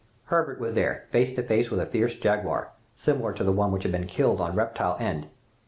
[0.33, 3.83] Herbert was there face to face with a fierce jaguar, similar to the one which
[3.83, 5.27] had been killed on Reptile End.